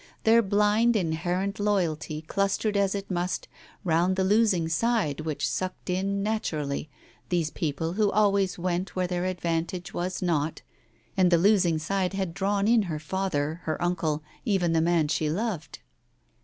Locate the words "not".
10.23-10.63